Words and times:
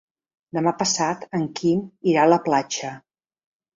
Demà 0.57 0.71
passat 0.79 1.27
en 1.39 1.45
Quim 1.59 1.85
irà 2.15 2.25
a 2.25 2.31
la 2.33 2.43
platja. 2.49 2.91